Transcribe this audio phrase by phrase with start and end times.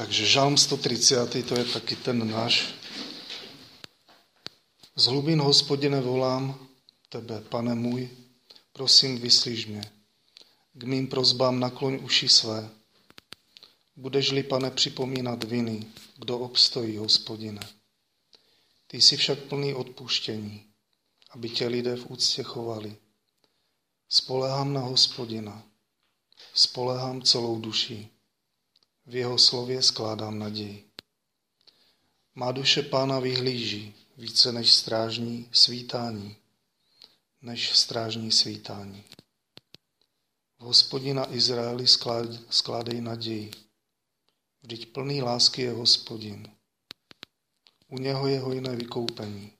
[0.00, 2.74] Takže Žalm 130, to je taky ten náš.
[4.96, 6.68] Z hlubin hospodine volám
[7.08, 8.08] tebe, pane můj,
[8.72, 9.92] prosím, vyslíž mě.
[10.72, 12.70] K mým prozbám nakloň uši své.
[13.96, 15.86] Budeš-li, pane, připomínat viny,
[16.16, 17.60] kdo obstojí, hospodine.
[18.86, 20.64] Ty jsi však plný odpuštění,
[21.30, 22.96] aby tě lidé v úctě chovali.
[24.08, 25.62] Spolehám na hospodina,
[26.54, 28.19] spolehám celou duší.
[29.06, 30.90] V jeho slově skládám naději.
[32.34, 36.36] Má duše pána vyhlíží více než strážní svítání,
[37.42, 39.04] než strážní svítání.
[40.58, 41.86] V hospodina Izraeli
[42.50, 43.50] skládej naději.
[44.62, 46.52] Vždyť plný lásky je hospodin.
[47.88, 49.52] U něho je hojné vykoupení.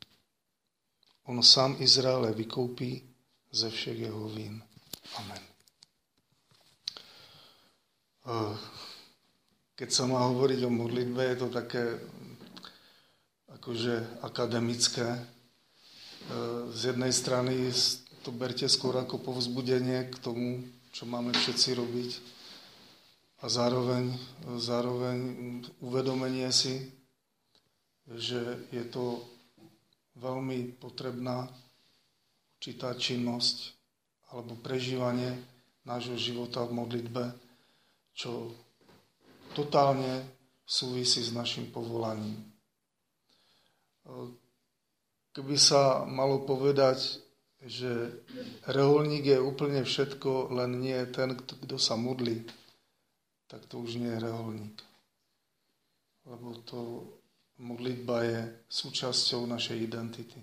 [1.24, 3.14] On sám Izraele vykoupí
[3.50, 4.62] ze všech jeho vín.
[5.14, 5.42] Amen.
[9.80, 11.96] Keď sa má hovoriť o modlitbe, je to také
[13.48, 15.08] akože akademické.
[15.08, 17.72] Eh, z jednej strany
[18.20, 22.10] to berte skôr ako povzbudenie k tomu, čo máme všetci robiť
[23.40, 24.12] a zároveň,
[24.60, 25.18] zároveň
[25.80, 26.84] uvedomenie si,
[28.04, 29.24] že je to
[30.20, 31.48] veľmi potrebná
[32.60, 33.72] určitá činnosť
[34.28, 35.40] alebo prežívanie
[35.88, 37.24] nášho života v modlitbe,
[38.12, 38.52] čo
[39.56, 40.26] totálne
[40.66, 42.38] súvisí s našim povolaním.
[45.30, 47.22] Keby sa malo povedať,
[47.60, 48.24] že
[48.66, 52.42] reholník je úplne všetko, len nie ten, kto sa modlí,
[53.50, 54.76] tak to už nie je reholník.
[56.24, 57.04] Lebo to
[57.60, 60.40] modlitba je súčasťou našej identity.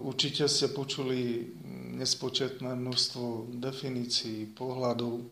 [0.00, 1.52] Určite ste počuli
[2.00, 5.28] nespočetné množstvo definícií, pohľadov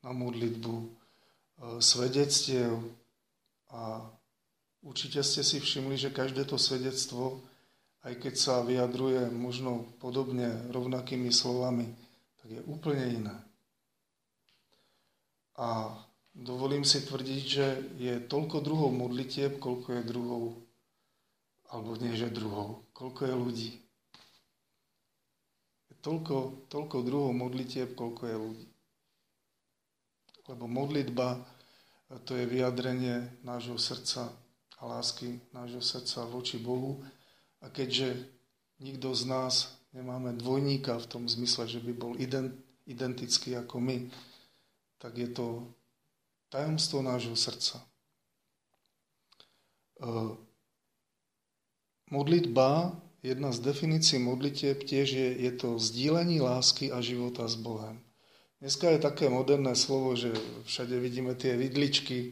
[0.00, 1.03] na modlitbu,
[1.80, 2.76] svedectiev
[3.72, 4.04] a
[4.84, 7.40] určite ste si všimli, že každé to svedectvo,
[8.04, 11.88] aj keď sa vyjadruje možno podobne rovnakými slovami,
[12.42, 13.36] tak je úplne iné.
[15.56, 15.96] A
[16.34, 17.66] dovolím si tvrdiť, že
[17.96, 20.44] je toľko druhov modlitieb, koľko je druhov,
[21.72, 23.70] alebo nie, že druhov, koľko je ľudí.
[25.88, 28.68] Je toľko, toľko druhov modlitieb, koľko je ľudí.
[30.44, 31.53] Lebo modlitba
[32.22, 34.30] to je vyjadrenie nášho srdca
[34.78, 37.02] a lásky nášho srdca voči Bohu.
[37.64, 38.28] A keďže
[38.78, 39.54] nikto z nás
[39.96, 42.12] nemáme dvojníka v tom zmysle, že by bol
[42.84, 44.12] identický ako my,
[45.00, 45.64] tak je to
[46.52, 47.80] tajomstvo nášho srdca.
[47.80, 47.86] E,
[52.12, 58.03] modlitba, jedna z definícií modlitieb tiež je, je to sdílení lásky a života s Bohem.
[58.62, 60.30] Dneska je také moderné slovo, že
[60.64, 62.30] všade vidíme tie vidličky e,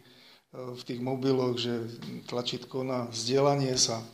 [0.53, 1.83] v tých mobiloch, že
[2.31, 4.07] tlačítko na vzdielanie sa, e,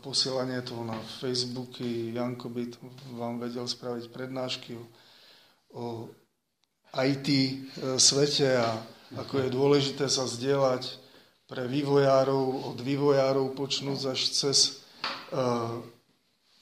[0.00, 2.62] posielanie toho na Facebooky, Janko by
[3.14, 6.08] vám vedel spraviť prednášky o,
[6.90, 7.28] IT
[8.02, 8.74] svete a
[9.14, 10.98] ako je dôležité sa zdieľať
[11.46, 14.58] pre vývojárov, od vývojárov počnúť až cez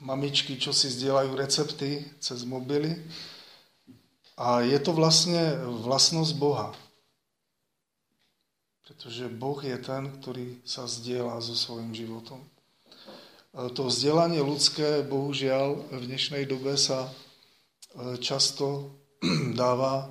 [0.04, 2.92] mamičky, čo si zdieľajú recepty cez mobily.
[4.38, 6.70] A je to vlastne vlastnosť Boha.
[8.86, 12.38] Pretože Boh je ten, ktorý sa zdieľa so svojím životom.
[12.38, 12.48] E,
[13.74, 17.12] to vzdelanie ľudské, bohužiaľ, v dnešnej dobe sa e,
[18.22, 18.94] často
[19.58, 20.06] dáva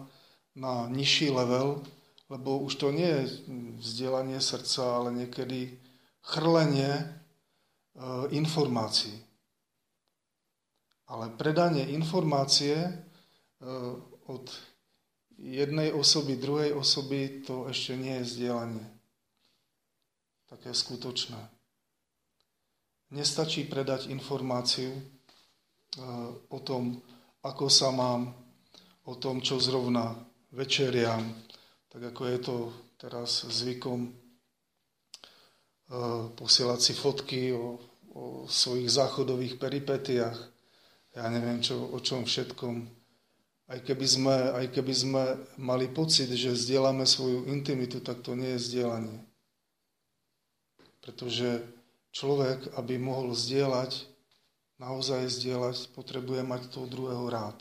[0.60, 1.88] na nižší level,
[2.28, 3.24] lebo už to nie je
[3.80, 5.80] vzdelanie srdca, ale niekedy
[6.20, 7.06] chrlenie e,
[8.36, 9.24] informácií.
[11.08, 13.08] Ale predanie informácie
[14.28, 14.52] od
[15.38, 18.86] jednej osoby, druhej osoby, to ešte nie je vzdelanie.
[20.48, 21.40] Také skutočné.
[23.14, 25.02] Nestačí predať informáciu e,
[26.52, 27.00] o tom,
[27.44, 28.36] ako sa mám,
[29.08, 30.12] o tom, čo zrovna
[30.52, 31.24] večeriam,
[31.88, 32.58] tak ako je to
[33.00, 34.12] teraz zvykom e,
[36.36, 37.80] posielať si fotky o,
[38.12, 40.40] o svojich záchodových peripetiách,
[41.16, 42.97] ja neviem čo, o čom všetkom.
[43.68, 45.24] Aj keby, sme, aj keby sme
[45.60, 49.20] mali pocit, že zdieľame svoju intimitu, tak to nie je zdieľanie.
[51.04, 51.68] Pretože
[52.16, 54.08] človek, aby mohol zdieľať,
[54.80, 57.60] naozaj zdieľať, potrebuje mať toho druhého rád.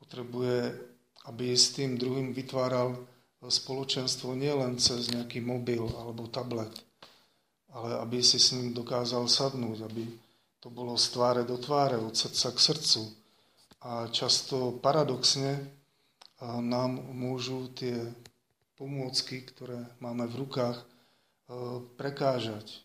[0.00, 0.90] Potrebuje
[1.28, 2.96] aby s tým druhým vytváral
[3.44, 6.72] spoločenstvo nielen cez nejaký mobil alebo tablet,
[7.72, 10.04] ale aby si s ním dokázal sadnúť, aby
[10.60, 13.02] to bolo z tváre do tváre, od srdca k srdcu.
[13.80, 15.56] A často paradoxne
[16.44, 17.96] nám môžu tie
[18.76, 20.84] pomôcky, ktoré máme v rukách, e,
[22.00, 22.80] prekážať.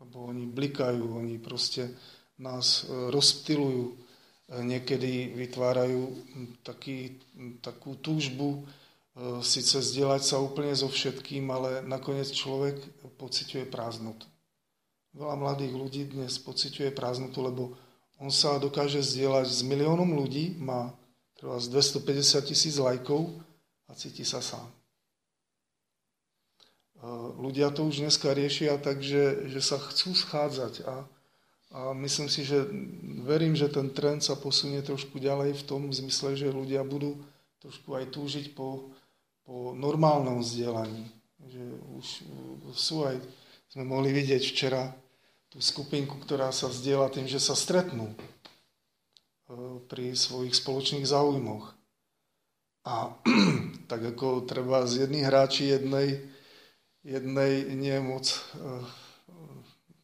[0.00, 1.92] Lebo oni blikajú, oni proste
[2.40, 3.92] nás rozptilujú,
[4.50, 6.02] niekedy vytvárajú
[6.66, 7.22] taký,
[7.62, 8.66] takú túžbu
[9.44, 12.80] síce zdieľať sa úplne so všetkým, ale nakoniec človek
[13.20, 14.24] pociťuje prázdnotu.
[15.12, 17.62] Veľa mladých ľudí dnes pociťuje prázdnotu, lebo
[18.22, 20.94] on sa dokáže zdieľať s miliónom ľudí, má
[21.34, 23.26] treba z 250 tisíc lajkov
[23.90, 24.62] a cíti sa sám.
[24.62, 24.74] E,
[27.42, 31.02] ľudia to už dneska riešia tak, že, že sa chcú schádzať a,
[31.74, 32.62] a myslím si, že
[33.26, 37.18] verím, že ten trend sa posunie trošku ďalej v tom zmysle, že ľudia budú
[37.58, 38.94] trošku aj túžiť po,
[39.42, 41.10] po normálnom vzdelaní.
[41.42, 41.62] Že
[41.98, 42.06] už
[42.70, 43.18] sú aj,
[43.66, 44.94] sme mohli vidieť včera
[45.52, 48.16] tú skupinku, ktorá sa vzdiela tým, že sa stretnú e,
[49.84, 51.76] pri svojich spoločných záujmoch.
[52.88, 53.12] A
[53.92, 56.24] tak ako treba z jedných hráči jednej,
[57.04, 58.82] jednej nie moc uh,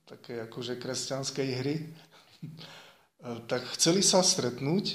[0.06, 4.94] také akože kresťanskej hry, uh, tak chceli sa stretnúť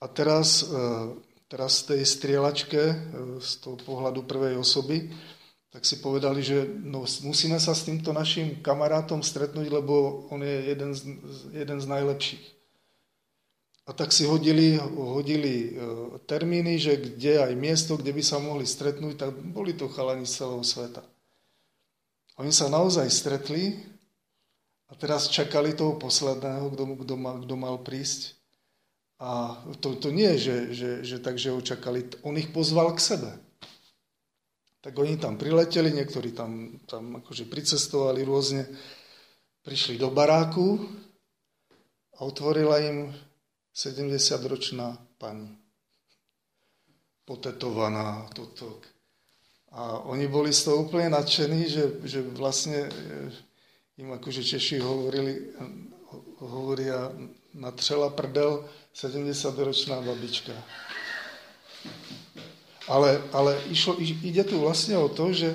[0.00, 0.64] a teraz,
[1.52, 2.82] teraz z tej strieľačke
[3.36, 5.12] z toho pohľadu prvej osoby
[5.70, 10.56] tak si povedali, že no, musíme sa s týmto našim kamarátom stretnúť, lebo on je
[10.74, 11.00] jeden z,
[11.54, 12.44] jeden z najlepších.
[13.86, 18.66] A tak si hodili, hodili e, termíny, že kde aj miesto, kde by sa mohli
[18.66, 21.02] stretnúť, tak boli to chalani z celého sveta.
[22.38, 23.78] Oni sa naozaj stretli
[24.90, 28.38] a teraz čakali toho posledného, kto, kto, mal, kto mal prísť.
[29.22, 33.30] A to, to nie, že, že, že takže ho čakali, on ich pozval k sebe.
[34.80, 38.64] Tak oni tam prileteli, niektorí tam, tam akože pricestovali rôzne,
[39.60, 40.80] prišli do baráku
[42.16, 43.12] a otvorila im
[43.76, 45.52] 70-ročná pani.
[47.28, 48.80] Potetovaná, toto.
[49.70, 55.54] A oni boli z toho úplne nadšení, že, že vlastne eh, im akože Češi hovorili,
[56.40, 57.12] hovoria,
[57.54, 58.64] natřela prdel
[58.96, 60.52] 70-ročná babička.
[62.90, 65.54] Ale, ale išlo, ide tu vlastne o to, že,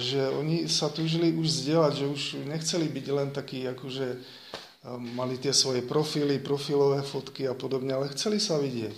[0.00, 5.36] že oni sa túžili už zdieľať, že už nechceli byť len takí, akože um, mali
[5.36, 8.96] tie svoje profily, profilové fotky a podobne, ale chceli sa vidieť.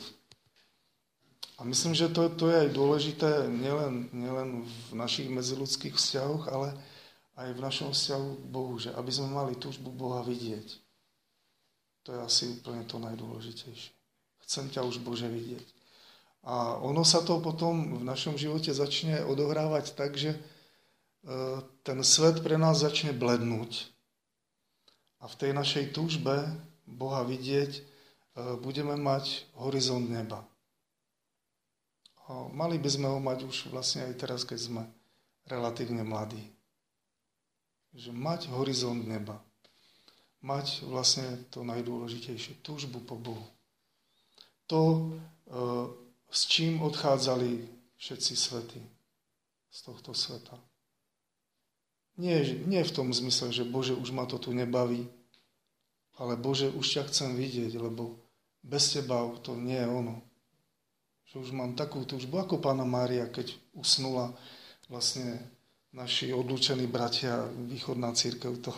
[1.58, 6.70] A myslím, že to, to je aj dôležité nielen, nielen v našich medziludských vzťahoch, ale
[7.34, 10.78] aj v našom vzťahu k Bohu, že aby sme mali túžbu Boha vidieť.
[12.06, 13.90] To je asi úplne to najdôležitejšie.
[14.46, 15.77] Chcem ťa už Bože vidieť.
[16.48, 20.40] A ono sa to potom v našom živote začne odohrávať tak, že e,
[21.84, 23.92] ten svet pre nás začne blednúť.
[25.20, 26.48] A v tej našej túžbe
[26.88, 27.82] Boha vidieť e,
[28.64, 30.40] budeme mať horizont neba.
[32.32, 34.82] A mali by sme ho mať už vlastne aj teraz, keď sme
[35.44, 36.40] relatívne mladí.
[37.92, 39.36] Že mať horizont neba.
[40.40, 43.44] Mať vlastne to najdôležitejšie, túžbu po Bohu.
[44.72, 48.80] To e, s čím odchádzali všetci svety
[49.68, 50.56] z tohto sveta.
[52.18, 55.06] Nie, nie v tom zmysle, že Bože, už ma to tu nebaví,
[56.18, 58.18] ale Bože, už ťa chcem vidieť, lebo
[58.66, 60.16] bez teba to nie je ono.
[61.30, 64.34] Že už mám takú túžbu, ako pána Mária, keď usnula
[64.90, 65.38] vlastne
[65.94, 68.74] naši odlučení bratia, východná církev to,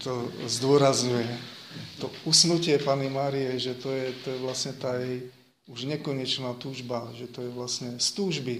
[0.00, 0.12] to
[0.48, 1.61] zdôrazňuje
[2.00, 5.28] to usnutie Pany Márie, že to je, to je vlastne tá jej
[5.70, 8.54] už nekonečná túžba, že to je vlastne z túžby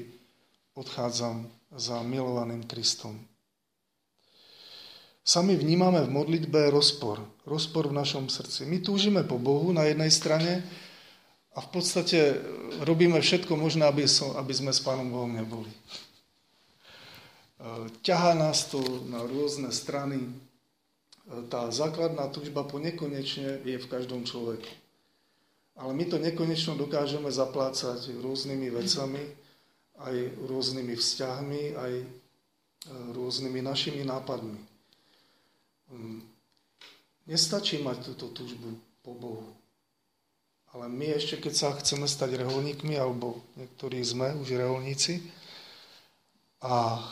[0.73, 3.21] odchádzam za milovaným Kristom.
[5.23, 7.23] Sami vnímame v modlitbe rozpor.
[7.47, 8.67] Rozpor v našom srdci.
[8.67, 10.67] My túžime po Bohu na jednej strane
[11.55, 12.43] a v podstate
[12.83, 15.71] robíme všetko možné, aby, so, aby sme s Pánom Bohom neboli.
[18.03, 20.27] Ťahá nás to na rôzne strany,
[21.49, 24.69] tá základná tužba po nekonečne je v každom človeku.
[25.79, 29.25] Ale my to nekonečno dokážeme zaplácať rôznymi vecami,
[30.03, 32.07] aj rôznymi vzťahmi, aj e,
[33.17, 34.61] rôznymi našimi nápadmi.
[35.95, 36.21] Mm.
[37.31, 39.49] Nestačí mať túto tužbu po Bohu.
[40.73, 45.23] Ale my ešte, keď sa chceme stať reholníkmi, alebo niektorí sme už reholníci,
[46.63, 47.03] a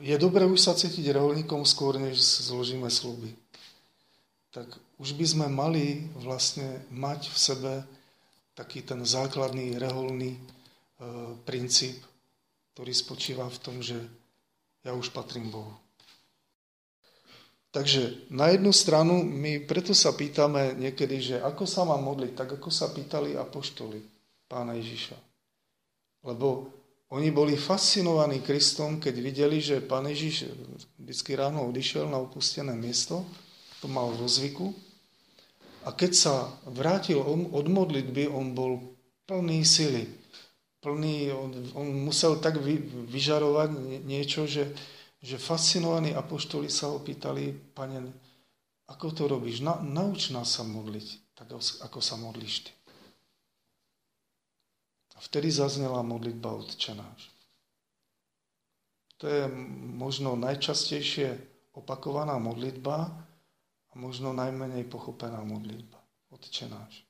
[0.00, 3.36] je dobré už sa cítiť reholníkom skôr, než zložíme sluby.
[4.52, 7.72] Tak už by sme mali vlastne mať v sebe
[8.56, 10.40] taký ten základný reholný e,
[11.44, 12.00] princíp,
[12.72, 13.96] ktorý spočíva v tom, že
[14.84, 15.72] ja už patrím Bohu.
[17.72, 22.60] Takže na jednu stranu my preto sa pýtame niekedy, že ako sa mám modliť, tak
[22.60, 24.04] ako sa pýtali apoštoli
[24.44, 25.16] pána Ježiša.
[26.28, 26.68] Lebo
[27.12, 30.48] oni boli fascinovaní Kristom, keď videli, že Pán Ježiš
[30.96, 33.28] vždycky ráno odišiel na opustené miesto,
[33.84, 34.72] to mal vo zvyku,
[35.82, 36.34] a keď sa
[36.70, 37.18] vrátil
[37.52, 40.06] od modlitby, on bol plný sily.
[40.78, 42.78] Plný, on, on musel tak vy,
[43.10, 43.70] vyžarovať
[44.06, 44.70] niečo, že,
[45.18, 48.14] že fascinovaní apoštoli sa ho pýtali, pane,
[48.90, 49.62] ako to robíš?
[49.62, 52.72] Na, nauč nás sa modliť, tak ako sa modlíš ty.
[55.22, 57.30] A vtedy zaznela modlitba odčenáš.
[59.22, 59.46] To je
[59.94, 61.38] možno najčastejšie
[61.78, 63.22] opakovaná modlitba,
[63.92, 66.00] a možno najmenej pochopená modlitba.
[66.32, 67.04] Otče náš.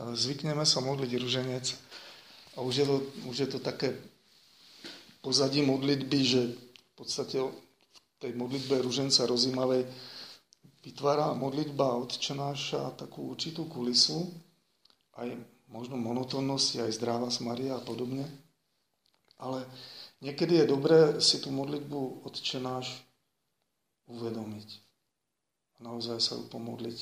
[0.00, 1.66] Zvykneme sa modliť ruženec
[2.56, 2.96] a už je to,
[3.28, 3.92] už je to také
[5.20, 9.84] pozadí modlitby, že v podstate v tej modlitbe ruženca rozímavej
[10.88, 14.24] vytvára modlitba odčenáša takú určitú kulisu,
[15.20, 15.36] aj
[15.68, 18.24] možno monotónnosť, aj zdráva Maria a podobne.
[19.38, 19.62] Ale
[20.24, 23.04] niekedy je dobré si tú modlitbu odčenáš
[24.08, 24.68] uvedomiť
[25.78, 26.98] a naozaj sa pomodliť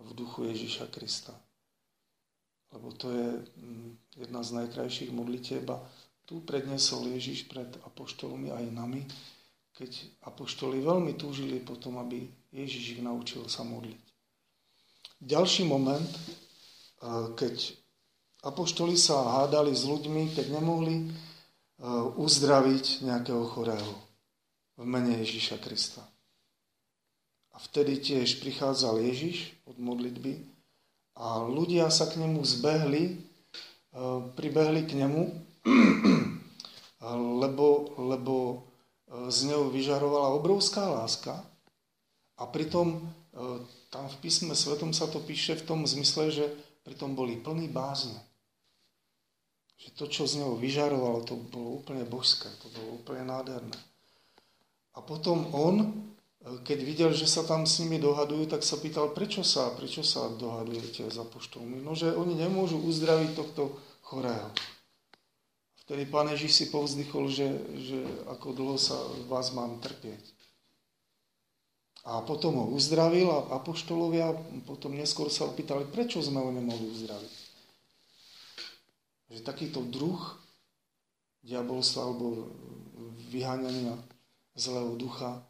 [0.00, 1.34] v duchu Ježíša Krista.
[2.72, 3.90] Lebo to je mm,
[4.24, 5.82] jedna z najkrajších modlitieb a
[6.26, 9.06] tu prednesol Ježíš pred apoštolmi aj nami,
[9.76, 9.92] keď
[10.26, 14.00] apoštoli veľmi túžili potom, aby Ježíš ich naučil sa modliť.
[15.20, 16.08] Ďalší moment,
[17.36, 17.76] keď
[18.46, 21.10] apoštoli sa hádali s ľuďmi, keď nemohli
[22.16, 23.92] uzdraviť nejakého chorého
[24.80, 26.00] v mene Ježíša Krista.
[27.52, 30.40] A vtedy tiež prichádzal Ježiš od modlitby
[31.16, 33.14] a ľudia sa k nemu zbehli, e,
[34.36, 35.22] pribehli k nemu,
[37.40, 38.56] lebo, lebo e,
[39.32, 41.40] z neho vyžarovala obrovská láska
[42.36, 43.00] a pritom
[43.92, 46.44] tam v písme svetom sa to píše v tom zmysle, že
[46.88, 48.16] pritom boli plní bázne.
[49.76, 53.76] Že to, čo z neho vyžarovalo, to bolo úplne božské, to bolo úplne nádherné.
[54.96, 56.06] A potom on
[56.46, 60.30] keď videl, že sa tam s nimi dohadujú, tak sa pýtal, prečo sa, prečo sa
[60.30, 61.82] dohadujete za poštolmi?
[61.82, 63.74] No, že oni nemôžu uzdraviť tohto
[64.06, 64.54] chorého.
[65.82, 67.50] Vtedy pán Ježiš si povzdychol, že,
[67.82, 67.98] že
[68.30, 68.94] ako dlho sa
[69.26, 70.22] vás mám trpieť.
[72.06, 74.30] A potom ho uzdravil a apoštolovia
[74.62, 77.35] potom neskôr sa opýtali, prečo sme ho nemohli uzdraviť.
[79.30, 80.20] Že takýto druh
[81.46, 82.50] diabolstva alebo
[83.30, 83.94] vyháňania
[84.54, 85.42] zlého ducha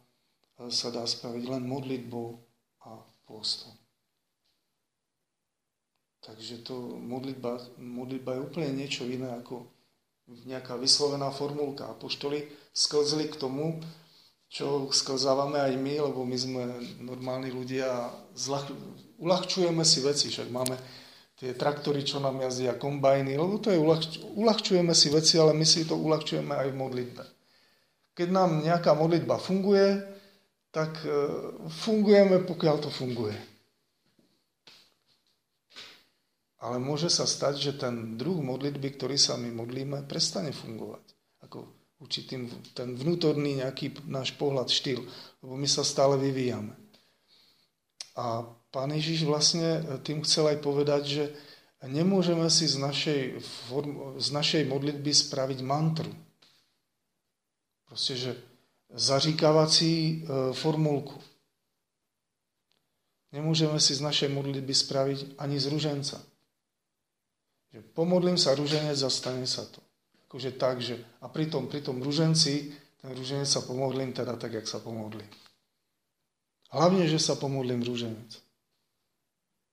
[0.69, 2.37] sa dá spraviť len modlitbou
[2.85, 3.73] a postom.
[6.25, 9.69] Takže to modlitba, modlitba je úplne niečo iné ako
[10.27, 11.87] nejaká vyslovená formulka.
[11.87, 13.79] Apoštoli sklzli k tomu,
[14.51, 16.63] čo sklzávame aj my, lebo my sme
[16.99, 18.67] normálni ľudia a zľah,
[19.23, 20.75] uľahčujeme si veci, však máme
[21.37, 25.65] tie traktory, čo nám jazdia, kombajny, lebo to je uľahč, uľahčujeme si veci, ale my
[25.65, 27.23] si to uľahčujeme aj v modlitbe.
[28.17, 30.01] Keď nám nejaká modlitba funguje,
[30.73, 31.13] tak e,
[31.69, 33.37] fungujeme, pokiaľ to funguje.
[36.57, 41.05] Ale môže sa stať, že ten druh modlitby, ktorý sa my modlíme, prestane fungovať.
[41.45, 41.69] Ako
[42.01, 45.05] určitým ten vnútorný nejaký náš pohľad, štýl,
[45.45, 46.73] lebo my sa stále vyvíjame.
[48.17, 51.23] A pán Ježiš vlastne tým chcel aj povedať, že
[51.85, 53.21] nemôžeme si z našej,
[54.17, 56.09] z našej modlitby spraviť mantru.
[57.87, 58.31] Proste, že
[58.91, 60.13] zaříkavací e,
[60.53, 61.15] formulku.
[63.31, 66.17] Nemôžeme si z našej modlitby spraviť ani z ruženca.
[67.75, 69.83] Že pomodlím sa ruženec a stane sa to.
[70.27, 74.55] Akože tak, že a pri tom, pri tom ruženci, ten ruženec sa pomodlím teda tak,
[74.55, 75.27] jak sa pomodlím.
[76.71, 78.46] Hlavne, že sa pomodlím ruženec.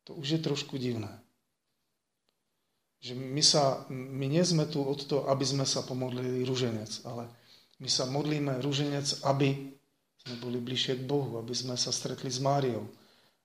[0.05, 1.11] To už je trošku divné.
[3.05, 7.29] Že my, sa, my nie sme tu od toho, aby sme sa pomodlili ruženec, ale
[7.81, 9.77] my sa modlíme rúženec, aby
[10.25, 12.89] sme boli bližšie k Bohu, aby sme sa stretli s Máriou,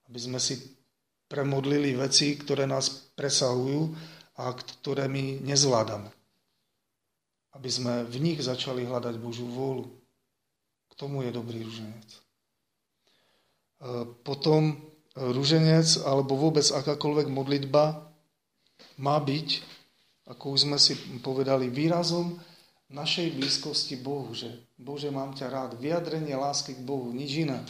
[0.08, 0.56] aby sme si
[1.28, 3.92] premodlili veci, ktoré nás presahujú
[4.40, 6.08] a ktoré my nezvládame.
[7.52, 9.86] Aby sme v nich začali hľadať Božú vôľu.
[10.90, 12.08] K tomu je dobrý rúženec.
[12.08, 12.20] E,
[14.24, 14.89] potom
[15.20, 18.08] rúženec alebo vôbec akákoľvek modlitba
[18.96, 19.48] má byť,
[20.32, 22.40] ako už sme si povedali, výrazom
[22.90, 24.50] našej blízkosti Bohu, že
[24.80, 25.70] Bože, mám ťa rád.
[25.78, 27.60] Vyjadrenie lásky k Bohu, nič iné.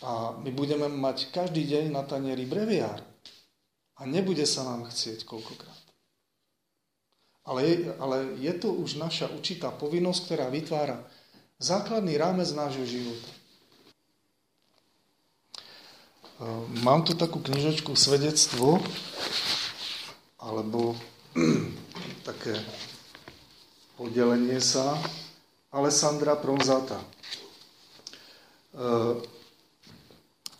[0.00, 3.04] A my budeme mať každý deň na tanieri breviár.
[4.00, 5.76] A nebude sa nám chcieť koľkokrát.
[7.44, 11.04] Ale ale je to už naša určitá povinnosť, ktorá vytvára
[11.60, 13.39] základný rámec nášho života.
[16.80, 18.80] Mám tu takú knižočku Svedectvo,
[20.40, 20.96] alebo
[22.28, 22.56] také
[24.00, 24.96] podelenie sa
[25.68, 26.96] Alessandra Pronzata.
[28.72, 29.20] Eh,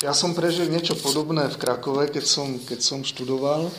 [0.04, 3.72] ja som prežil niečo podobné v Krakove, keď som, keď som študoval.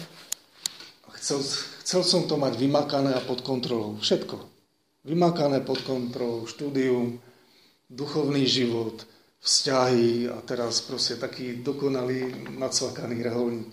[1.22, 1.46] Chcel,
[1.86, 4.02] chcel som to mať vymakané a pod kontrolou.
[4.02, 4.42] Všetko.
[5.06, 7.22] Vymakané pod kontrolou, štúdium,
[7.94, 9.06] duchovný život,
[9.42, 13.72] vzťahy a teraz proste taký dokonalý nacvakaný reholník.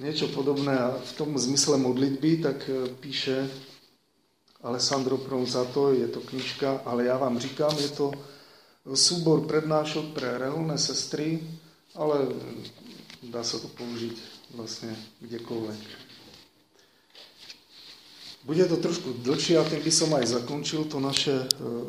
[0.00, 3.46] Niečo podobné a v tom zmysle modlitby, tak eh, píše
[4.64, 8.12] Alessandro Pronzato, je to knižka, ale já vám říkám, je to
[8.92, 11.40] súbor prednášok pre reholné sestry,
[11.96, 12.32] ale
[13.24, 14.16] dá sa to použiť
[14.56, 14.92] vlastne
[15.24, 15.80] kdekoľvek.
[18.44, 21.46] Bude to trošku dlhšie a tým by som aj zakončil to naše e,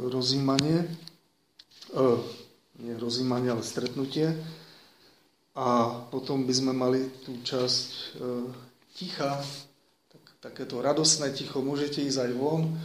[0.08, 0.88] rozímanie.
[1.96, 2.04] E,
[2.84, 4.36] nie rozímanie, ale stretnutie.
[5.56, 8.04] A potom by sme mali tú časť e,
[9.00, 9.40] ticha,
[10.12, 11.64] tak, takéto radostné ticho.
[11.64, 12.76] Môžete ísť aj von,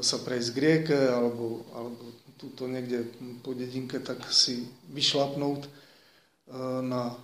[0.00, 2.04] sa prejsť k rieke, alebo, alebo
[2.38, 3.08] tuto niekde
[3.40, 5.68] po dedinke, tak si vyšlapnúť e,
[6.84, 7.14] na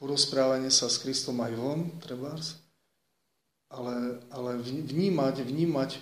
[0.00, 2.60] porozprávanie sa s Kristom aj von, trebárs,
[3.68, 6.00] ale, ale vnímať, vnímať e,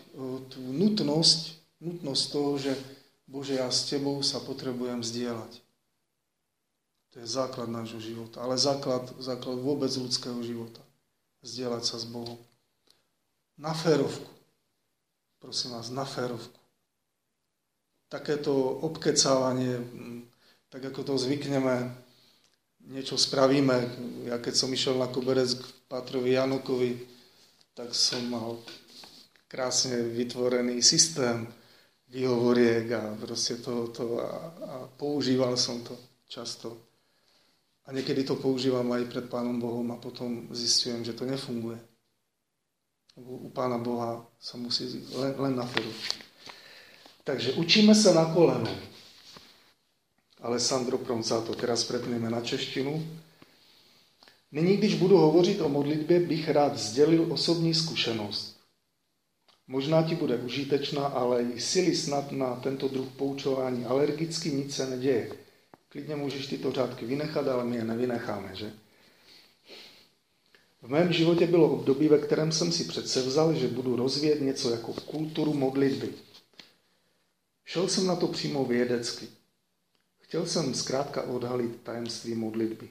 [0.50, 1.40] tú nutnosť,
[1.82, 2.72] nutnosť toho, že
[3.24, 5.52] Bože, ja s Tebou sa potrebujem zdieľať.
[7.14, 10.82] To je základ nášho života, ale základ, základ vôbec ľudského života.
[11.46, 12.40] Zdieľať sa s Bohom.
[13.54, 14.28] Na férovku.
[15.38, 16.64] Prosím vás, na férovku
[18.14, 18.54] takéto
[18.86, 19.82] obkecávanie,
[20.70, 21.90] tak ako to zvykneme,
[22.86, 23.90] niečo spravíme.
[24.30, 27.02] Ja keď som išiel na koberec k Pátrovi Janokovi,
[27.74, 28.62] tak som mal
[29.50, 31.50] krásne vytvorený systém
[32.08, 34.30] výhovoriek a proste to, to a,
[34.64, 35.96] a používal som to
[36.28, 36.76] často.
[37.84, 41.76] A niekedy to používam aj pred Pánom Bohom a potom zistujem, že to nefunguje.
[43.16, 45.92] Lebo u Pána Boha sa musí len, len na feru.
[47.24, 48.68] Takže učíme sa na koleno.
[50.44, 53.00] Alessandro Proncato, teraz prepneme na češtinu.
[54.52, 58.53] Nyní, když budu hovořit o modlitbě, bych rád sdělil osobní zkušenost.
[59.68, 64.90] Možná ti bude užitečná, ale i sily snad na tento druh poučování alergicky nic se
[64.90, 65.32] neděje.
[65.88, 68.72] Klidně můžeš tyto řádky vynechat, ale my je nevynecháme, že?
[70.82, 74.92] V mém životě bylo období, ve kterém jsem si předsevzal, že budu rozvíjet něco jako
[74.92, 76.08] kulturu modlitby.
[77.64, 79.28] Šel jsem na to přímo vědecky.
[80.20, 82.88] Chtěl jsem zkrátka odhalit tajemství modlitby.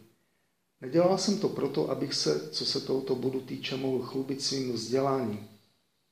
[0.82, 5.53] Nedělal jsem to proto, abych se, co se tohoto bodu týče, mohl chlubit svým vzděláním.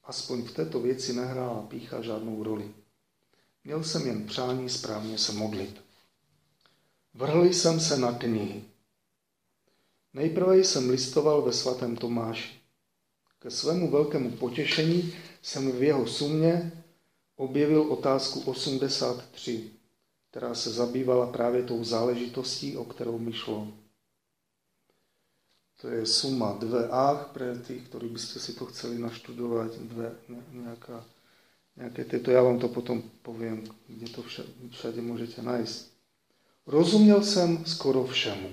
[0.03, 2.71] Aspoň v této věci nehrála pícha žádnou roli.
[3.63, 5.81] Měl jsem jen přání správně se modlit.
[7.13, 8.63] Vrhl jsem se na knihy.
[10.13, 12.61] Nejprve jsem listoval ve svatém Tomáši.
[13.39, 16.83] Ke svému velkému potěšení jsem v jeho sumě
[17.35, 19.71] objevil otázku 83,
[20.29, 23.67] která se zabývala právě tou záležitostí, o kterou mi šlo.
[25.81, 30.13] To je suma 2A pre tých, ktorí by ste si to chceli naštudovať, dve,
[30.53, 31.01] nejaká,
[31.73, 35.77] nejaké tieto, ja vám to potom poviem, kde to všade, všade môžete nájsť.
[36.69, 38.49] Rozuměl jsem skoro všemu.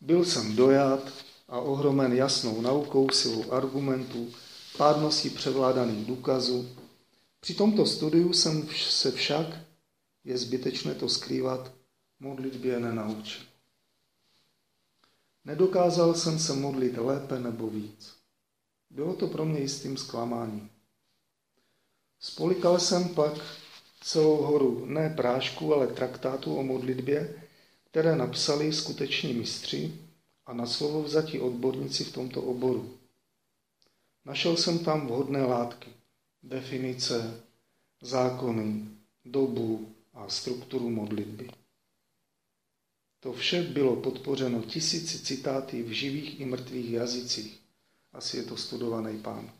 [0.00, 1.12] Byl jsem dojat
[1.48, 4.28] a ohromen jasnou naukou, silou argumentů,
[4.76, 6.68] pádností převládaných důkazů,
[7.40, 9.46] při tomto studiu jsem se však,
[10.24, 11.72] je zbytečné to skrývat,
[12.20, 13.47] modlitbě nenaučil.
[15.48, 18.14] Nedokázal jsem se modlit lépe nebo víc.
[18.90, 20.70] Bylo to pro mě jistým zklamáním.
[22.20, 23.32] Spolikal jsem pak
[24.00, 27.42] celou horu ne prášku, ale traktátu o modlitbě,
[27.84, 29.94] které napsali skuteční mistři
[30.46, 32.98] a na slovo vzatí odborníci v tomto oboru.
[34.24, 35.90] Našel jsem tam vhodné látky
[36.42, 37.40] definice,
[38.02, 38.88] zákony,
[39.24, 41.50] dobu a strukturu modlitby.
[43.20, 47.60] To vše bylo podpořeno tisíci citáty v živých i mrtvých jazycích.
[48.12, 49.50] Asi je to studovaný pán.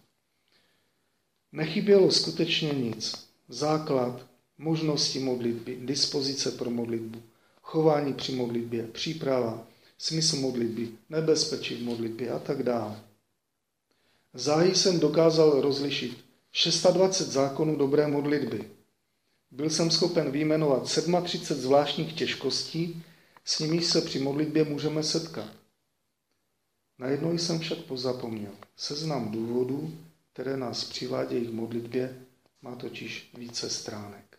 [1.53, 3.29] Nechybělo skutečně nic.
[3.49, 4.27] Základ,
[4.59, 7.23] možnosti modlitby, dispozice pro modlitbu,
[7.62, 9.66] chování při modlitbě, příprava,
[9.99, 13.01] smysl modlitby, nebezpečí v modlitbě a tak dále.
[14.35, 16.18] Záhy jsem dokázal rozlišit
[16.53, 18.71] 620 zákonů dobré modlitby.
[19.51, 23.03] Byl jsem schopen vyjmenovat 37 zvláštních těžkostí,
[23.48, 25.48] s nimi se při modlitbě můžeme setkat.
[26.98, 28.52] Najednou jsem však pozapomněl.
[28.76, 29.98] Seznam důvodů,
[30.32, 32.26] které nás přivádějí k modlitbě,
[32.62, 34.38] má totiž více stránek.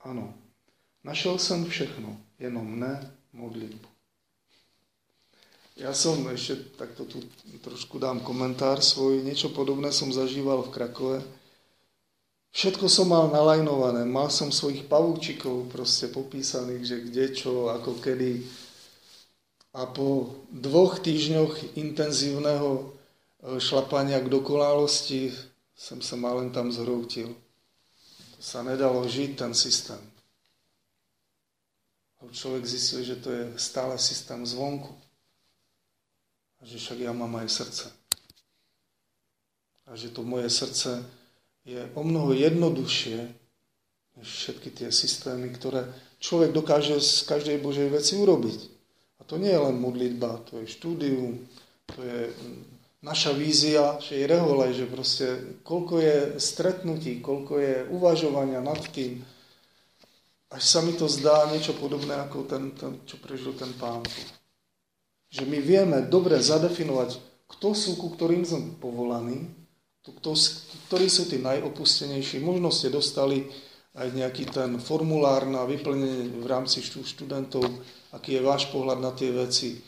[0.00, 0.34] Ano,
[1.04, 3.88] našel jsem všechno, jenom ne modlitbu.
[5.80, 7.24] Ja som ešte takto tu
[7.64, 9.24] trošku dám komentár svoj.
[9.24, 11.18] Niečo podobné som zažíval v Krakove.
[12.50, 14.02] Všetko som mal nalajnované.
[14.02, 18.42] Mal som svojich pavúčikov proste popísaných, že kde, čo, ako, kedy.
[19.78, 22.82] A po dvoch týždňoch intenzívneho e,
[23.62, 25.30] šlapania k dokonalosti
[25.78, 27.30] som sa mal len tam zhroutil.
[28.34, 30.02] To sa nedalo žiť, ten systém.
[32.18, 34.90] A človek zistil, že to je stále systém zvonku.
[36.60, 37.86] A že však ja mám aj srdce.
[39.86, 41.19] A že to moje srdce
[41.64, 43.40] je o mnoho jednoduchšie
[44.20, 45.88] než všetky tie systémy, ktoré
[46.20, 48.60] človek dokáže z každej Božej veci urobiť.
[49.20, 51.40] A to nie je len modlitba, to je štúdium,
[51.88, 52.20] to je
[53.00, 55.26] naša vízia, že je rehole, že proste
[55.64, 59.24] koľko je stretnutí, koľko je uvažovania nad tým,
[60.50, 64.04] až sa mi to zdá niečo podobné ako ten, ten čo prežil ten pán.
[65.30, 69.46] Že my vieme dobre zadefinovať, kto sú, ku ktorým sme povolaní,
[70.02, 70.34] kto,
[70.90, 72.42] ktorí sú tí najopustenejší.
[72.42, 73.46] Možno ste dostali
[73.94, 77.62] aj nejaký ten formulár na vyplnenie v rámci študentov,
[78.10, 79.78] aký je váš pohľad na tie veci.
[79.78, 79.80] E,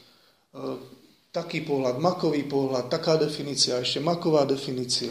[1.35, 5.11] taký pohľad, makový pohľad, taká definícia, ešte maková definícia.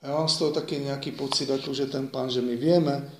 [0.00, 3.12] Ja mám z toho taký nejaký pocit, ako že ten pán, že my vieme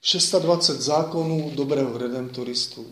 [0.00, 2.88] 620 zákonov dobrého redemptoristu,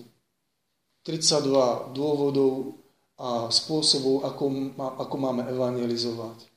[1.09, 2.85] 32 dôvodov
[3.17, 4.45] a spôsobov, ako,
[4.77, 6.56] ako máme evangelizovať.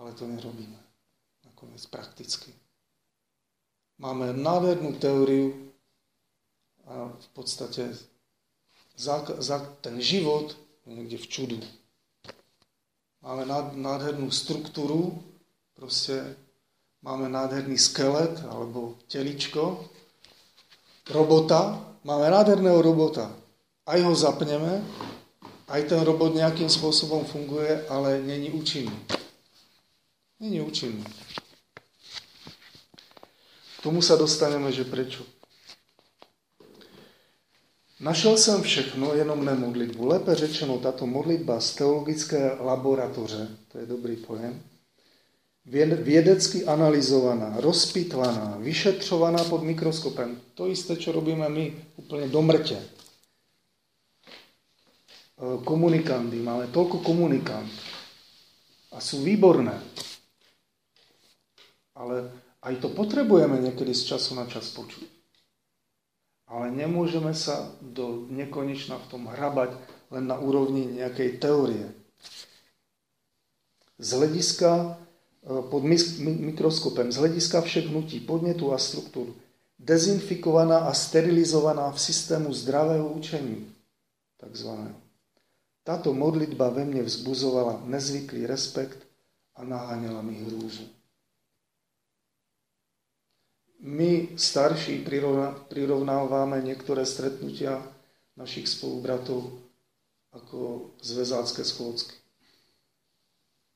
[0.00, 0.80] Ale to nerobíme.
[1.44, 2.56] Nakoniec prakticky.
[4.00, 5.52] Máme nádhernú teóriu
[6.88, 7.92] a v podstate
[8.96, 10.56] za, za ten život
[10.88, 11.58] niekde v čudu.
[13.20, 13.44] Máme
[13.76, 15.20] nádhernú struktúru,
[15.76, 16.32] proste
[17.04, 19.84] máme nádherný skelet alebo teličko,
[21.12, 21.76] robota,
[22.08, 23.28] máme nádherného robota.
[23.84, 24.80] Aj ho zapneme,
[25.68, 29.19] aj ten robot nejakým spôsobom funguje, ale není účinný.
[30.40, 31.04] Není účinný.
[33.78, 35.24] K tomu sa dostaneme, že prečo.
[38.00, 40.06] Našiel jsem všechno, jenom ne modlitbu.
[40.06, 44.62] Lépe řečeno, tato modlitba z teologické laboratoře, to je dobrý pojem,
[46.04, 50.40] vědecky analyzovaná, rozpitvaná, vyšetřovaná pod mikroskopem.
[50.54, 52.80] To isté, čo robíme my úplne do mrte.
[55.64, 57.68] Komunikandy, máme toľko komunikant
[58.92, 59.72] a sú výborné.
[62.00, 62.32] Ale
[62.64, 65.04] aj to potrebujeme niekedy z času na čas počuť.
[66.48, 69.76] Ale nemôžeme sa do nekonečna v tom hrabať
[70.08, 71.92] len na úrovni nejakej teórie.
[74.00, 74.96] Z hľadiska
[75.40, 75.80] Eh, pod
[76.20, 79.32] mikroskopem z hlediska všech hnutí, podnětu a struktur,
[79.78, 83.72] dezinfikovaná a sterilizovaná v systému zdravého učení,
[84.36, 85.00] takzvaného.
[85.80, 89.00] Táto modlitba ve mne vzbuzovala nezvyklý respekt
[89.56, 90.84] a naháňala mi hrúzu.
[93.80, 95.00] My, starší,
[95.72, 97.80] prirovnávame niektoré stretnutia
[98.36, 99.56] našich spolubratov
[100.36, 102.16] ako zväzácké schôdzky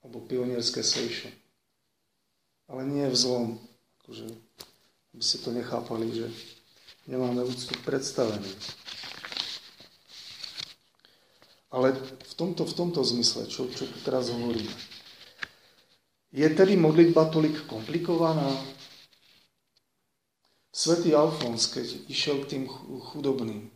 [0.04, 1.32] alebo pionierské sejšo
[2.68, 3.48] ale nie v zlom.
[4.04, 4.28] Akože,
[5.16, 6.26] aby ste to nechápali, že
[7.08, 8.48] nemáme úctu predstavený.
[11.74, 14.70] Ale v tomto, v tomto zmysle, čo, čo teraz hovoríme.
[16.34, 18.46] Je tedy modlitba tolik komplikovaná?
[20.74, 22.64] Svetý Alfons, keď išiel k tým
[23.14, 23.70] chudobným,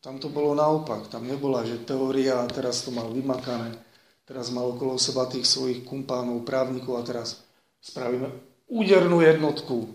[0.00, 1.12] tam to bolo naopak.
[1.12, 3.76] Tam nebola, že teória, teraz to mal vymakané,
[4.22, 7.42] Teraz mal okolo seba tých svojich kumpánov, právnikov a teraz
[7.82, 8.30] spravíme
[8.70, 9.90] údernú jednotku.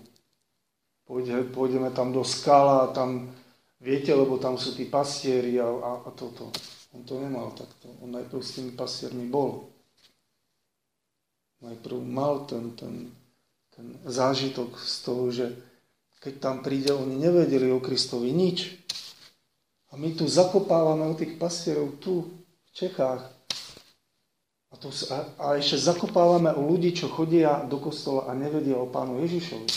[1.07, 3.31] Pôjde, pôjdeme tam do skala, tam,
[3.79, 6.51] viete, lebo tam sú tí pastieri a, a, a toto.
[6.91, 7.87] On to nemal takto.
[8.03, 9.71] On najprv s tými pastiermi bol.
[11.63, 13.07] Najprv mal ten, ten,
[13.77, 15.45] ten zážitok z toho, že
[16.17, 18.73] keď tam príde, oni nevedeli o Kristovi nič.
[19.93, 23.21] A my tu zakopávame o tých pastierov tu, v Čechách.
[24.67, 28.89] A, to, a, a ešte zakopávame o ľudí, čo chodia do kostola a nevedia o
[28.89, 29.69] pánu Ježišovi.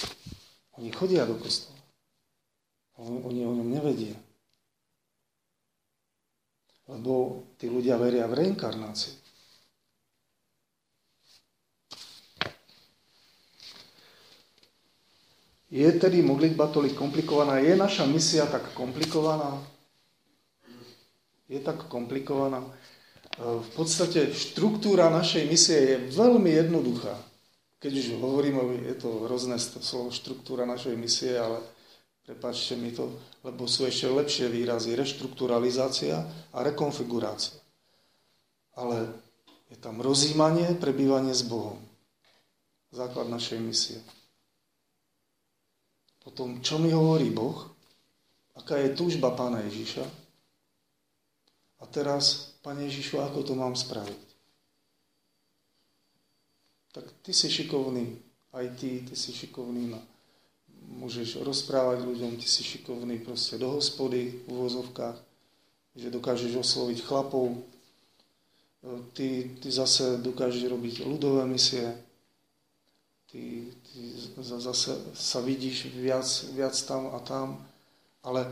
[0.81, 1.77] Oni chodia do kostola.
[3.05, 4.17] Oni, oni o ňom nevedia.
[6.89, 9.15] Lebo tí ľudia veria v reinkarnáciu.
[15.71, 17.63] Je tedy modlitba tolik komplikovaná?
[17.63, 19.63] Je naša misia tak komplikovaná?
[21.47, 22.63] Je tak komplikovaná?
[23.41, 27.17] v podstate štruktúra našej misie je veľmi jednoduchá.
[27.81, 31.65] Keď už hovoríme, je to hrozné slovo štruktúra našej misie, ale
[32.31, 33.11] Prepačte mi to,
[33.43, 34.95] lebo sú ešte lepšie výrazy.
[34.95, 36.23] Reštrukturalizácia
[36.55, 37.59] a rekonfigurácia.
[38.79, 39.11] Ale
[39.67, 41.83] je tam rozímanie, prebývanie s Bohom.
[42.95, 43.99] Základ našej misie.
[46.21, 47.57] Potom, čo mi hovorí Boh?
[48.57, 50.05] Aká je túžba Pána Ježiša?
[51.81, 54.21] A teraz, Pane Ježišu, ako to mám spraviť?
[56.93, 58.21] Tak ty si šikovný,
[58.53, 60.01] aj ty, ty si šikovný na
[60.91, 65.17] môžeš rozprávať ľuďom, ty si šikovný proste do hospody v uvozovkách,
[65.95, 67.59] že dokážeš osloviť chlapov, e,
[69.15, 69.29] ty,
[69.61, 71.95] ty zase dokážeš robiť ľudové misie,
[73.33, 74.01] ty, ty
[74.43, 77.67] zase sa vidíš viac, viac tam a tam,
[78.27, 78.47] ale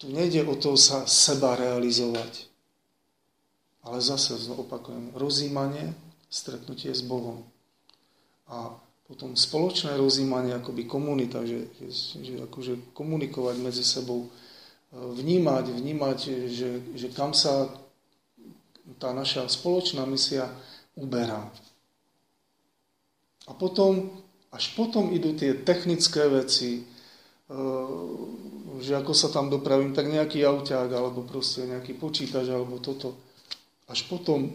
[0.00, 2.48] tu nejde o to sa seba realizovať,
[3.84, 5.92] ale zase, opakujem, rozímanie,
[6.30, 7.44] stretnutie s Bohom.
[8.48, 8.72] A
[9.10, 11.90] potom spoločné rozímanie, akoby komunita, že, že,
[12.22, 14.28] že akože komunikovať medzi sebou, e,
[14.94, 17.66] vnímať, vnímať, že, že kam sa
[19.02, 20.46] tá naša spoločná misia
[20.94, 21.50] uberá.
[23.50, 24.14] A potom,
[24.54, 26.82] až potom idú tie technické veci, e,
[28.78, 33.18] že ako sa tam dopravím, tak nejaký auťák, alebo proste nejaký počítač, alebo toto.
[33.90, 34.54] Až potom,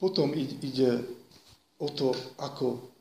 [0.00, 1.04] potom ide
[1.76, 2.92] o to, ako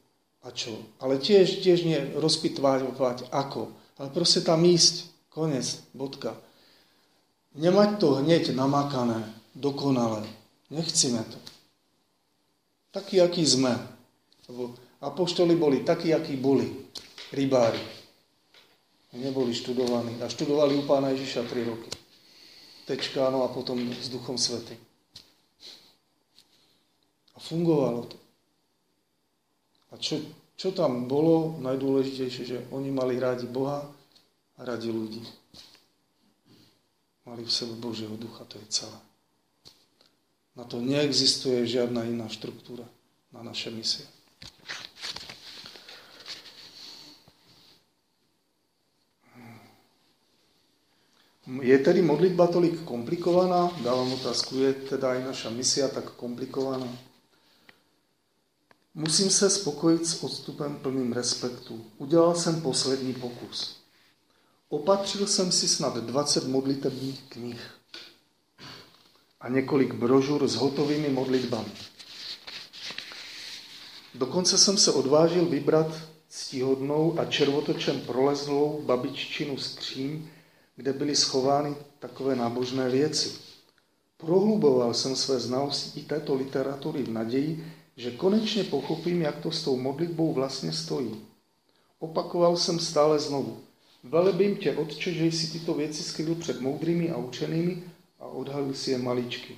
[0.41, 0.74] a čo.
[0.98, 2.98] Ale tiež, tiež nie rozpitvať
[3.30, 3.70] ako.
[4.02, 5.13] Ale proste tam ísť.
[5.32, 5.63] Konec.
[5.96, 6.36] Bodka.
[7.56, 9.24] Nemať to hneď namakané,
[9.56, 10.28] dokonale.
[10.74, 11.39] Nechcíme to.
[12.91, 13.80] Taký, aký sme.
[14.50, 16.69] Lebo apoštoli boli takí, akí boli.
[17.33, 17.81] Rybári.
[19.17, 20.21] Neboli študovaní.
[20.21, 21.91] A študovali u pána Ježiša 3 roky.
[22.87, 24.79] Tečka, no a potom s Duchom Svetým.
[27.35, 28.17] A fungovalo to.
[29.91, 30.23] A čo,
[30.55, 33.83] čo tam bolo najdôležitejšie, že oni mali rádi Boha
[34.55, 35.23] a rádi ľudí.
[37.27, 38.99] Mali v sebe Božieho ducha, to je celé.
[40.55, 42.83] Na to neexistuje žiadna iná štruktúra
[43.31, 44.03] na naše misie.
[51.47, 53.71] Je tedy modlitba tolik komplikovaná?
[53.84, 56.86] Dávam otázku, je teda aj naša misia tak komplikovaná?
[58.95, 61.86] Musím se spokojit s odstupem plným respektu.
[61.97, 63.82] Udělal jsem poslední pokus.
[64.69, 67.62] Opatřil jsem si snad 20 modlitebních knih
[69.41, 71.71] a několik brožur s hotovými modlitbami.
[74.15, 75.88] Dokonce jsem se odvážil vybrat
[76.30, 80.27] ctihodnou a červotočem prolezlou babiččinu skříň,
[80.82, 83.32] kde byly schovány takové nábožné věci.
[84.17, 89.78] Prohluboval jsem své znalosti této literatury v naději, že konečně pochopím, jak to s tou
[89.78, 91.22] modlitbou vlastně stojí.
[92.00, 93.60] Opakoval jsem stále znovu.
[94.04, 97.84] Velebím tě, Otče, že jsi tyto věci skryl před moudrými a učenými
[98.20, 99.58] a odhalil si je maličky.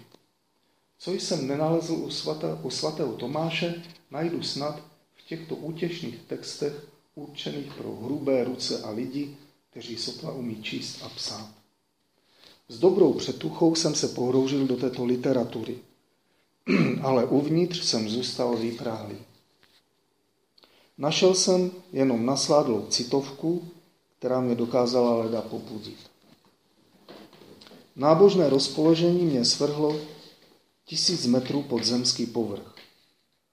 [1.00, 4.82] Co jsem nenalezl u, svatá, u svatého Tomáše, najdu snad
[5.16, 9.38] v těchto útěšných textech určených pro hrubé ruce a lidi,
[9.74, 11.50] kteří sotva umí číst a psát.
[12.68, 15.78] S dobrou přetuchou jsem se pohroužil do této literatury–
[17.02, 19.18] ale uvnitř jsem zůstal vypráhlý.
[20.98, 23.64] Našel jsem jenom nasládlou citovku,
[24.20, 25.98] která mě dokázala leda popudit.
[27.96, 30.00] Nábožné rozpoložení mě svrhlo
[30.86, 32.76] tisíc metrů pod zemský povrch.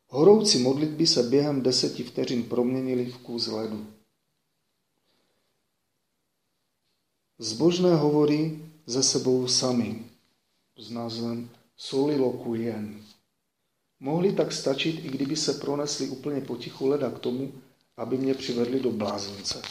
[0.09, 3.87] Horoucí modlitby se během deseti vteřin proměnily v kus ledu.
[7.40, 10.05] Zbožné hovory ze sebou sami
[10.76, 13.00] s názvem solilokujen.
[14.00, 17.53] Mohli tak stačit, i kdyby se pronesli úplně potichu leda k tomu,
[17.96, 19.62] aby mě přivedli do blázence.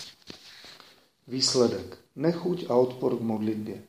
[1.27, 1.97] Výsledek.
[2.15, 3.83] Nechuť a odpor k modlitbě.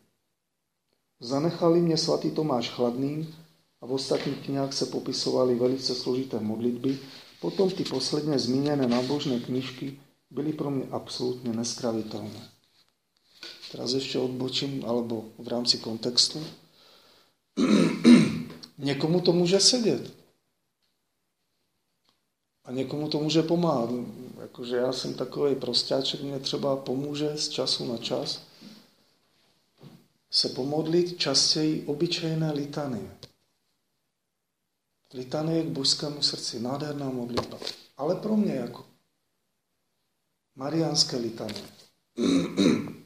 [1.20, 3.34] Zanechali mě svatý Tomáš chladným
[3.80, 6.98] a v ostatních knihách se popisovaly velice složité modlitby,
[7.40, 12.59] potom ty posledně zmíněné nábožné knížky byly pro mě absolutně nestravitelné.
[13.70, 16.42] Teraz ešte odbočím, alebo v rámci kontextu.
[18.78, 20.12] Někomu to může sedět.
[22.64, 23.90] A někomu to může pomáhat.
[24.40, 28.42] Jakože já jsem takový prostáček, mě třeba pomůže z času na čas
[30.30, 33.16] se pomodlit častěji obyčejné litanie.
[35.14, 37.58] Litanie k božskému srdci, nádherná modlitba.
[37.96, 38.86] Ale pro mě jako
[40.54, 41.64] mariánské litanie.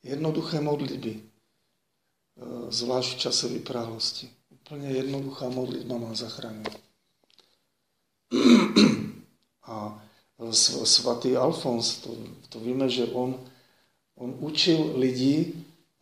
[0.00, 1.22] Jednoduché modlitby, e,
[2.72, 4.32] zvlášť v čase vypráhlosti.
[4.50, 6.72] Úplne jednoduchá modlitba má zachrániť.
[9.70, 10.00] A
[10.84, 12.16] svatý Alfons, to,
[12.48, 13.36] to víme, že on,
[14.20, 15.48] On učil lidi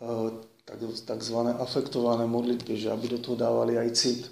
[0.02, 0.30] eh,
[1.06, 4.26] takzvané afektované modlitby, že aby do toho dávali aj cit.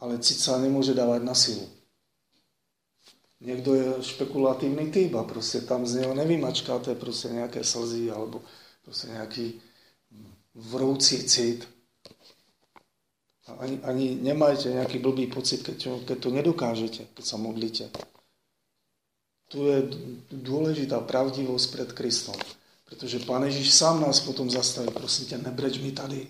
[0.00, 1.68] Ale cit sa nemôže dávať na silu.
[3.44, 8.40] Niekto je špekulatívny typ a proste tam z neho nevymačkáte proste nejaké slzy alebo
[8.84, 9.46] proste nejaký
[10.54, 11.68] vrúci cit.
[13.58, 17.90] Ani, ani nemajte nejaký blbý pocit, keď to, keď to nedokážete, keď sa modlíte.
[19.50, 19.78] Tu je
[20.30, 22.38] dôležitá pravdivosť pred Kristom.
[22.86, 24.90] Pretože Pán Ježiš sám nás potom zastaví.
[24.94, 26.26] Prosím ťa, nebreč mi tady.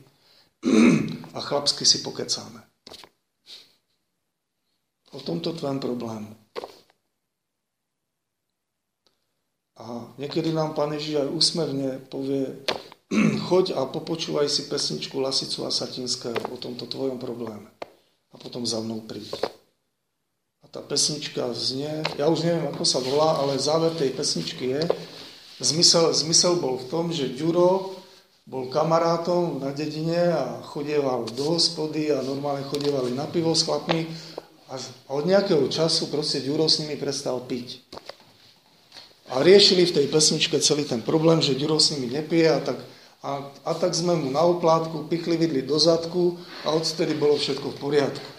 [1.36, 2.64] A chlapsky si pokecáme.
[5.12, 6.39] O tomto tvém problému.
[9.80, 12.52] A niekedy nám Pán Ježiš aj úsmevne povie,
[13.48, 17.72] choď a popočúvaj si pesničku Lasicu a Satinského o tomto tvojom probléme.
[18.30, 19.32] A potom za mnou príď.
[20.60, 24.80] A tá pesnička znie, ja už neviem, ako sa volá, ale záver tej pesničky je,
[25.64, 27.96] zmysel, zmysel bol v tom, že Ďuro
[28.44, 34.04] bol kamarátom na dedine a chodieval do hospody a normálne chodievali na pivo s chlapmi
[34.70, 34.76] a
[35.10, 37.80] od nejakého času proste Ďuro s nimi prestal piť.
[39.30, 42.78] A riešili v tej pesničke celý ten problém, že Ďuro s nimi nepije a tak,
[43.22, 43.30] a,
[43.62, 46.34] a tak sme mu na oplátku pichli vidli do zadku
[46.66, 48.30] a odtedy bolo všetko v poriadku.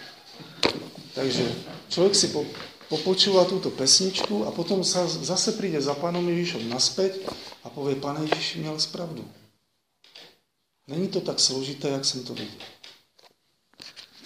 [1.16, 1.44] Takže
[1.88, 2.44] človek si po,
[2.92, 7.24] popočúva túto pesničku a potom sa zase príde za pánom Ježišom naspäť
[7.64, 9.24] a povie, pán Ježiš měl spravdu.
[10.88, 12.60] Není to tak složité, jak jsem to videl.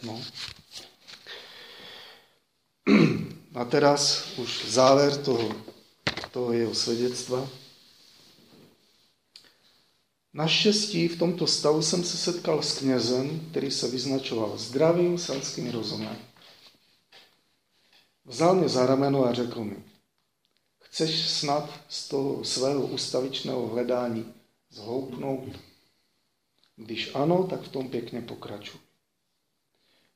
[0.02, 0.20] No.
[3.56, 5.48] A teraz už záver toho
[6.36, 7.48] toho jeho svědectva.
[10.34, 16.16] Naštěstí v tomto stavu jsem se setkal s knězem, který se vyznačoval zdravým selským rozumem.
[18.24, 19.76] Vzal mě za rameno a řekl mi,
[20.78, 24.34] chceš snad z toho svého ustavičného hledání
[24.70, 25.48] zhoupnout?
[26.76, 28.80] Když ano, tak v tom pěkně pokračuj.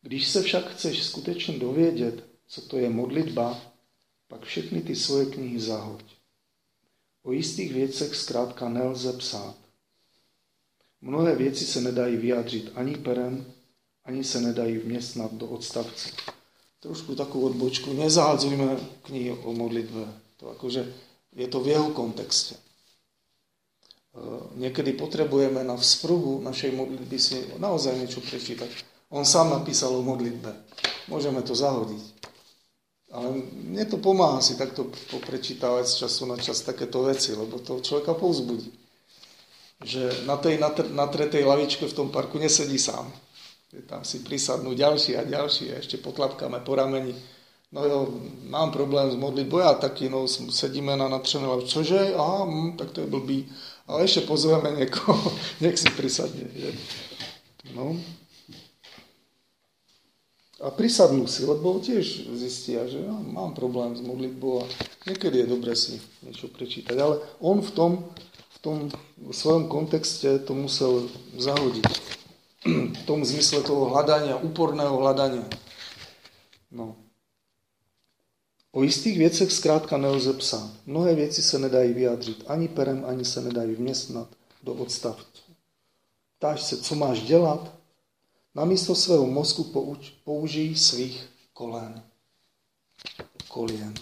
[0.03, 3.70] Když se však chceš skutečně dovědět, co to je modlitba,
[4.31, 6.05] pak všechny ty svoje knihy zahoď.
[7.23, 9.55] O jistých věcech zkrátka nelze psát.
[11.01, 13.53] Mnohé věci se nedají vyjádřit ani perem,
[14.05, 16.11] ani se nedají vměstnat do odstavce.
[16.81, 17.93] Trošku takovou odbočku.
[17.93, 20.07] Nezahádzujme knihy o modlitbe.
[20.37, 20.95] To akože
[21.37, 22.55] je to v jeho kontexte.
[24.55, 28.67] Niekedy potrebujeme na vzpruhu našej modlitby si naozaj niečo prečítať.
[29.11, 30.51] On sám napísal o modlitbe.
[31.07, 32.20] Môžeme to zahodiť.
[33.11, 37.83] Ale mne to pomáha si takto poprečítavať z času na čas takéto veci, lebo to
[37.83, 38.71] človeka povzbudí.
[39.83, 40.63] Že na tej
[40.95, 43.11] natretej lavičke v tom parku nesedí sám.
[43.75, 47.15] Je tam si prisadnú ďalší a ďalší a ešte potlapkáme po rameni.
[47.71, 47.99] No jo,
[48.51, 51.71] mám problém s modlitbou, ja taký, no sedíme na natřené lavičke.
[51.71, 52.15] Čože?
[52.19, 53.47] Aha, hm, tak to je blbý.
[53.87, 56.51] Ale ešte pozveme niekoho, nech si prisadne.
[57.75, 57.95] No,
[60.61, 64.65] a prisadnú si, lebo tiež zistia, že ja mám problém s modlitbou a
[65.09, 66.97] niekedy je dobre si niečo prečítať.
[67.01, 67.93] Ale on v tom,
[68.55, 68.77] v tom
[69.17, 71.89] v svojom kontexte to musel zahodiť.
[72.69, 75.49] V tom zmysle toho hľadania, úporného hľadania.
[76.69, 76.93] No.
[78.77, 80.71] O istých věcech zkrátka nelze psát.
[80.87, 84.29] Mnohé věci se nedají vyjádřit ani perem, ani se nedají vměstnat
[84.63, 85.43] do odstavců.
[86.39, 87.80] Ptáš se, co máš dělat?
[88.55, 92.03] Namísto svého mozku pouč, použij svých kolen.
[93.49, 93.95] Kolien.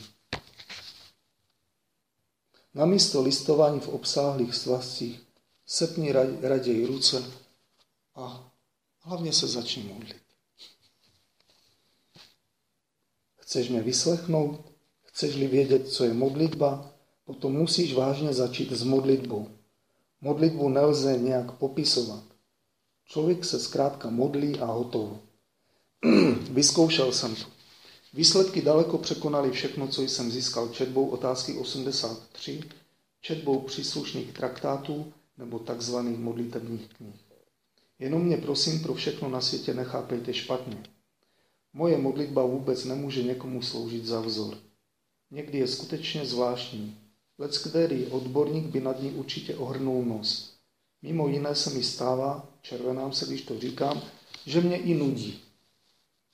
[2.75, 5.21] Namísto listování v obsáhlých svazcích
[5.67, 7.25] sepni raději ruce
[8.15, 8.53] a
[9.01, 10.23] hlavně se začni modlit.
[13.37, 14.73] Chceš mě vyslechnout?
[15.03, 16.93] Chceš-li vědět, co je modlitba?
[17.25, 19.49] Potom musíš vážně začít s modlitbou.
[20.21, 22.28] Modlitbu nelze nějak popisovat.
[23.11, 25.21] Člověk se zkrátka modlí a hotovo.
[26.51, 27.43] Vyzkoušel jsem to.
[28.15, 32.61] Výsledky daleko překonaly všechno, co jsem získal četbou otázky 83,
[33.21, 37.15] četbou příslušných traktátů nebo takzvaných modlitebních knih.
[37.99, 40.83] Jenom mě prosím pro všechno na světě nechápejte špatně.
[41.73, 44.59] Moje modlitba vůbec nemůže někomu sloužit za vzor.
[45.31, 46.97] Někdy je skutečně zvláštní.
[47.39, 50.58] Lec který odborník by nad ní určitě ohrnul nos.
[51.03, 54.03] Mimo jiné se mi stává, červenám se, když to říkám,
[54.47, 55.41] že mě i nudí,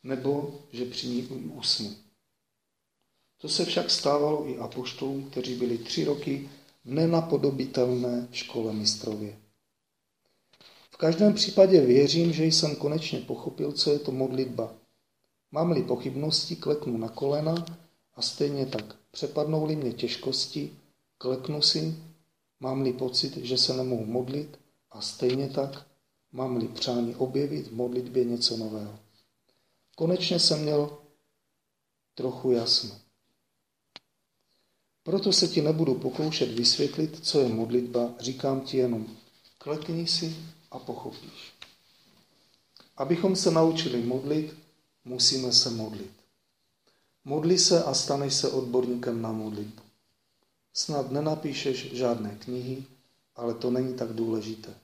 [0.03, 1.23] nebo že při ní
[1.55, 1.95] usnu.
[3.41, 6.51] To se však stávalo i apoštolům, kteří byli tři roky
[6.85, 9.39] v nenapodobitelné škole mistrově.
[10.91, 14.75] V každém případě věřím, že jsem konečně pochopil, co je to modlitba.
[15.53, 17.55] Mám-li pochybnosti, kleknu na kolena
[18.15, 18.97] a stejně tak.
[19.11, 20.73] Přepadnou-li mě těžkosti,
[21.19, 21.95] kleknu si
[22.61, 24.59] Mám-li pocit, že se nemohu modlit
[24.91, 25.87] a stejně tak
[26.33, 28.99] mám-li přání objevit v modlitbě něco nového.
[29.97, 30.99] Konečně jsem měl
[32.15, 33.05] trochu jasno.
[35.03, 39.17] Proto se ti nebudu pokoušet vysvětlit, co je modlitba, říkám ti jenom,
[39.59, 40.37] klekni si
[40.71, 41.55] a pochopíš.
[42.97, 44.55] Abychom se naučili modlit,
[45.05, 46.13] musíme se modlit.
[47.25, 49.84] Modli se a staneš se odborníkem na modlitbu.
[50.75, 52.85] Snad nenapíšeš žádné knihy,
[53.37, 54.75] ale to není tak důležité.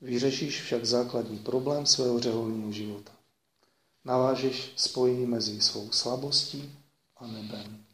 [0.00, 3.12] Vyřešíš však základní problém svého řeholního života.
[4.04, 6.72] Navážeš spojení mezi svou slabostí
[7.16, 7.85] a nebem.